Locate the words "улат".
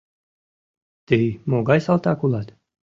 2.25-2.47